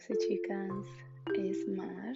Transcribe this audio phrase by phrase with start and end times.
[0.00, 0.70] chicos y chicas,
[1.36, 2.14] es Mar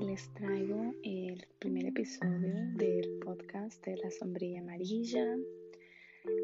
[0.00, 5.36] y les traigo el primer episodio del podcast de la sombrilla amarilla.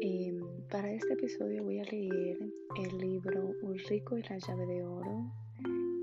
[0.01, 2.37] Em, para este episodio voy a leer
[2.77, 5.31] el libro Ulrico y la llave de oro.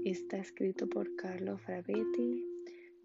[0.04, 2.44] Está escrito por Carlo Frabetti.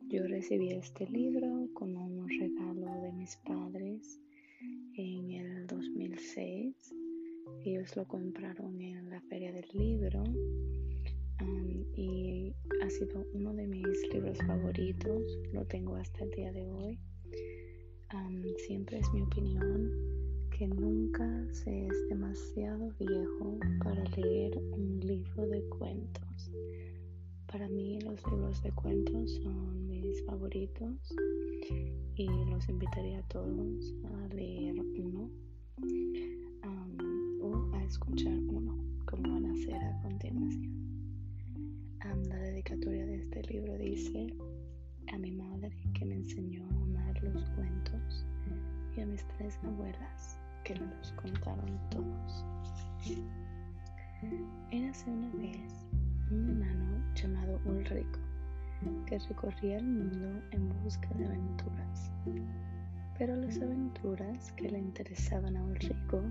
[0.08, 4.20] Yo recibí este libro como un regalo de mis padres
[4.96, 6.96] en el 2006.
[7.64, 10.24] Ellos lo compraron en la feria del libro
[11.96, 15.22] y ha sido uno de mis libros favoritos,
[15.54, 17.00] lo tengo hasta el día de hoy.
[18.58, 19.92] siempre es mi opinión
[20.58, 26.52] que nunca se es demasiado viejo para leer un libro de cuentos.
[27.52, 31.16] Para mí los libros de cuentos son mis favoritos
[32.16, 33.94] y los invitaría a todos
[49.38, 52.46] tres abuelas que los contaron todos.
[54.72, 55.88] Érase una vez
[56.32, 58.20] un enano llamado Ulrico
[59.06, 62.12] que recorría el mundo en busca de aventuras.
[63.18, 66.22] Pero las aventuras que le interesaban a Ulrico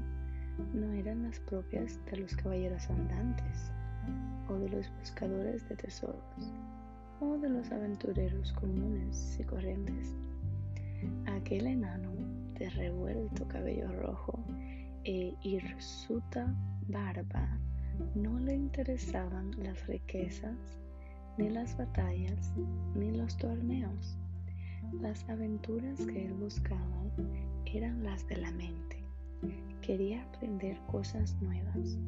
[0.72, 3.70] no eran las propias de los caballeros andantes,
[4.48, 6.52] o de los buscadores de tesoros,
[7.20, 10.14] o de los aventureros comunes y corrientes.
[11.26, 12.15] Aquel enano
[12.58, 14.44] de revuelto cabello rojo
[15.04, 16.54] e hirsuta
[16.88, 17.58] barba
[18.14, 20.56] no le interesaban las riquezas,
[21.38, 22.52] ni las batallas,
[22.94, 24.18] ni los torneos.
[25.00, 27.02] Las aventuras que él buscaba
[27.66, 29.02] eran las de la mente.
[29.80, 31.98] Quería aprender cosas nuevas,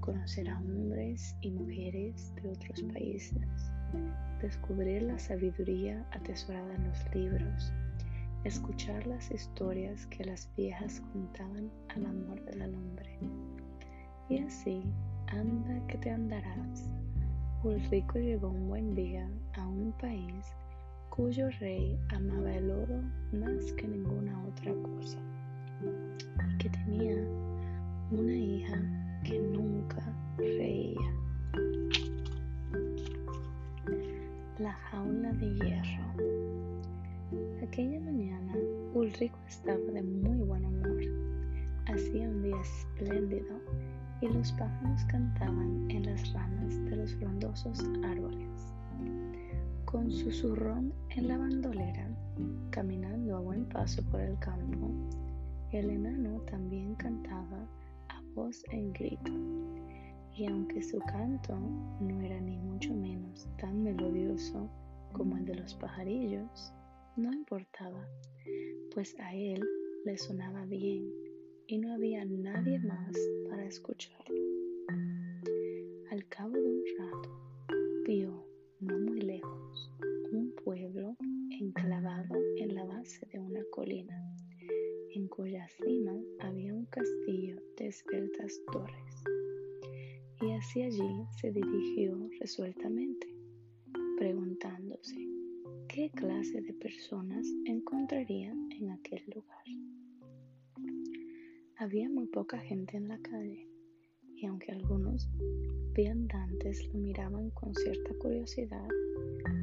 [0.00, 3.46] conocer a hombres y mujeres de otros países,
[4.40, 7.72] descubrir la sabiduría atesorada en los libros,
[8.44, 13.18] escuchar las historias que las viejas contaban al amor de la lumbre.
[14.28, 14.82] Y así,
[15.28, 16.88] anda que te andarás.
[17.62, 20.46] Ulrico llegó un buen día a un país
[21.10, 25.18] cuyo rey amaba el oro más que ninguna otra cosa
[39.46, 41.00] Estaba de muy buen humor.
[41.86, 43.60] Hacía un día espléndido
[44.20, 48.66] y los pájaros cantaban en las ramas de los frondosos árboles.
[49.84, 52.08] Con su zurrón en la bandolera,
[52.70, 54.90] caminando a buen paso por el campo,
[55.72, 57.66] el enano también cantaba
[58.34, 59.32] voz en grito.
[60.36, 61.58] Y aunque su canto
[62.00, 64.68] no era ni mucho menos tan melodioso
[65.12, 66.72] como el de los pajarillos,
[67.16, 68.06] no importaba,
[68.94, 69.60] pues a él
[70.04, 71.12] le sonaba bien
[71.66, 73.12] y no había nadie más
[73.48, 74.36] para escucharlo.
[76.10, 77.30] Al cabo de un rato,
[78.06, 78.46] vio,
[78.80, 79.90] no muy lejos,
[80.32, 81.16] un pueblo
[81.60, 84.16] enclavado en la base de una colina
[85.14, 89.24] en cuya cima había un castillo de esbeltas torres.
[90.40, 93.26] Y hacia allí se dirigió resueltamente,
[94.16, 95.37] preguntándose
[95.88, 99.64] qué clase de personas encontraría en aquel lugar.
[101.78, 103.66] Había muy poca gente en la calle,
[104.36, 105.28] y aunque algunos
[105.94, 108.86] viandantes lo miraban con cierta curiosidad,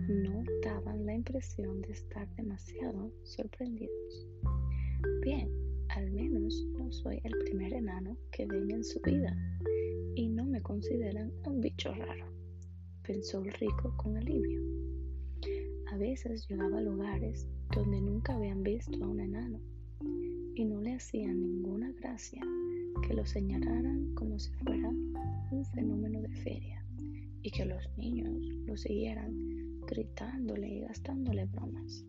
[0.09, 4.27] no daban la impresión de estar demasiado sorprendidos.
[5.21, 5.49] Bien,
[5.89, 9.37] al menos no soy el primer enano que ven en su vida
[10.15, 12.25] y no me consideran un bicho raro,
[13.03, 15.04] pensó el rico con alivio.
[15.95, 19.61] A veces llegaba a lugares donde nunca habían visto a un enano
[20.53, 22.41] y no le hacían ninguna gracia
[23.07, 26.83] que lo señalaran como si fuera un fenómeno de feria
[27.43, 28.35] y que los niños
[28.67, 32.05] lo siguieran gritándole y gastándole bromas.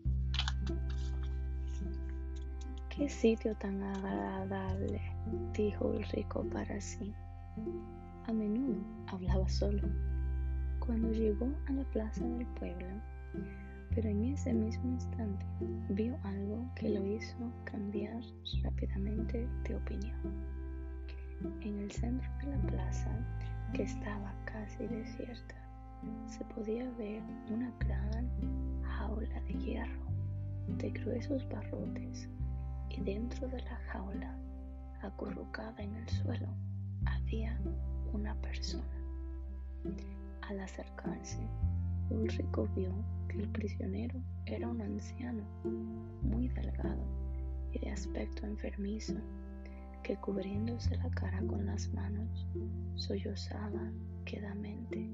[2.89, 4.99] Qué sitio tan agradable,
[5.53, 7.13] dijo el rico para sí.
[8.25, 9.87] A menudo hablaba solo.
[10.85, 12.85] Cuando llegó a la plaza del pueblo,
[13.97, 15.43] pero en ese mismo instante
[15.89, 18.21] vio algo que lo hizo cambiar
[18.61, 20.21] rápidamente de opinión.
[21.61, 23.09] En el centro de la plaza,
[23.73, 25.55] que estaba casi desierta,
[26.27, 28.29] se podía ver una gran
[28.83, 30.05] jaula de hierro
[30.67, 32.29] de gruesos barrotes
[32.91, 34.37] y dentro de la jaula,
[35.01, 36.49] acurrucada en el suelo,
[37.07, 37.59] había
[38.13, 38.83] una persona.
[40.47, 41.39] Al acercarse,
[42.11, 42.93] Ulrico vio
[43.27, 45.43] que el prisionero era un anciano,
[46.21, 47.03] muy delgado
[47.71, 49.15] y de aspecto enfermizo,
[50.03, 52.47] que cubriéndose la cara con las manos,
[52.95, 53.91] sollozaba
[54.25, 55.09] quedamente.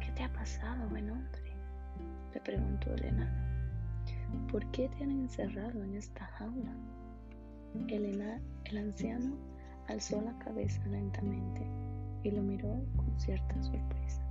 [0.00, 1.40] ¿Qué te ha pasado, buen hombre?
[2.34, 3.52] le preguntó el enano.
[4.50, 6.74] ¿Por qué te han encerrado en esta jaula?
[7.88, 8.20] El,
[8.64, 9.34] el anciano
[9.88, 11.66] alzó la cabeza lentamente
[12.22, 14.22] y lo miró con cierta sorpresa,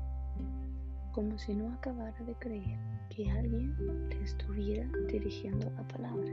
[1.11, 2.79] como si no acabara de creer
[3.09, 3.75] que alguien
[4.09, 6.31] le estuviera dirigiendo la palabra.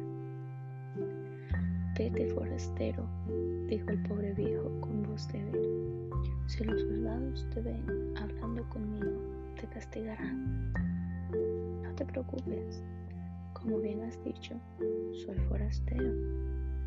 [1.96, 3.04] Vete, forastero,
[3.66, 6.08] dijo el pobre viejo con voz débil.
[6.46, 9.10] Si los soldados te ven hablando conmigo,
[9.60, 10.72] te castigarán.
[11.82, 12.80] No te preocupes,
[13.52, 14.54] como bien has dicho,
[15.24, 16.12] soy forastero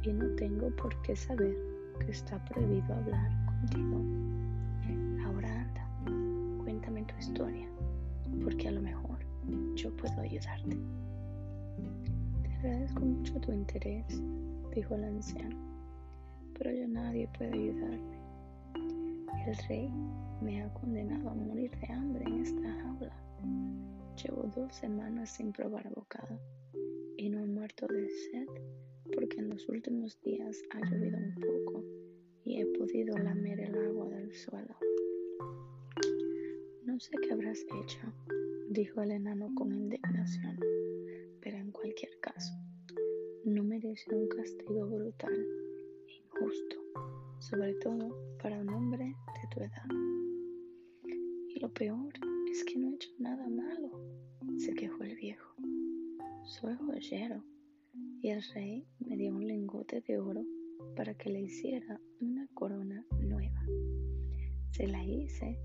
[0.03, 1.55] y no tengo por qué saber
[1.99, 4.40] que está prohibido hablar contigo.
[10.01, 10.77] Puedo ayudarte.
[12.43, 14.05] Te agradezco mucho tu interés,
[14.73, 15.55] dijo el anciano,
[16.57, 18.19] pero yo nadie puede ayudarme.
[19.45, 19.89] El rey
[20.41, 23.15] me ha condenado a morir de hambre en esta jaula.
[24.23, 26.39] Llevo dos semanas sin probar bocado
[27.17, 28.47] y no he muerto de sed
[29.13, 31.83] porque en los últimos días ha llovido un poco
[32.43, 34.75] y he podido lamer el agua del suelo.
[36.85, 37.99] No sé qué habrás hecho,
[38.71, 40.57] dijo el enano con indignación,
[41.41, 42.53] pero en cualquier caso,
[43.43, 45.45] no merece un castigo brutal
[46.07, 46.77] e injusto,
[47.39, 49.85] sobre todo para un hombre de tu edad.
[51.49, 52.13] Y lo peor
[52.49, 53.91] es que no he hecho nada malo,
[54.57, 55.53] se quejó el viejo.
[56.45, 57.43] Soy joyero
[58.21, 60.45] y el rey me dio un lingote de oro
[60.95, 63.65] para que le hiciera una corona nueva.
[64.71, 65.59] Se la hice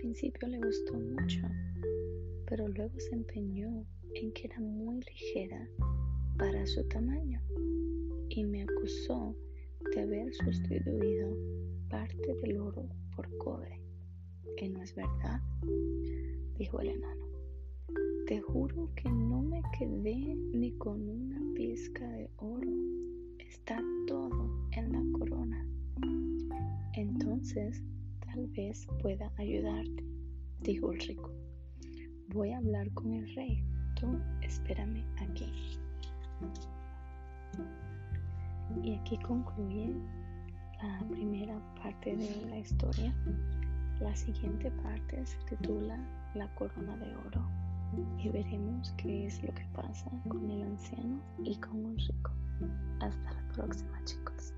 [0.00, 1.40] principio le gustó mucho,
[2.46, 3.84] pero luego se empeñó
[4.14, 5.68] en que era muy ligera
[6.38, 7.40] para su tamaño
[8.28, 9.34] y me acusó
[9.94, 11.34] de haber sustituido
[11.88, 13.80] parte del oro por cobre,
[14.58, 15.40] que no es verdad,
[16.58, 17.26] dijo el enano.
[18.26, 22.72] Te juro que no me quedé ni con una pizca de oro.
[23.38, 25.66] Está todo en la corona.
[26.94, 27.82] Entonces,
[28.36, 30.04] tal vez pueda ayudarte,
[30.60, 31.30] dijo el rico.
[32.28, 33.64] Voy a hablar con el rey.
[33.98, 35.50] Tú espérame aquí.
[38.82, 39.94] Y aquí concluye
[40.82, 43.14] la primera parte de la historia.
[44.00, 45.98] La siguiente parte se titula
[46.34, 47.48] La corona de oro
[48.18, 52.32] y veremos qué es lo que pasa con el anciano y con un rico.
[53.00, 54.52] Hasta la próxima chicos.